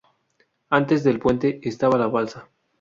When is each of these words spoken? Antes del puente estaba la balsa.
Antes 0.71 1.03
del 1.03 1.19
puente 1.19 1.59
estaba 1.61 1.99
la 1.99 2.07
balsa. 2.07 2.49